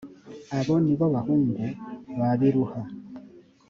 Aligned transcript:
abo 0.57 0.75
ni 0.83 0.93
bo 0.97 1.05
bahungu 1.13 1.63
ba 2.19 2.29
biluha 2.39 2.81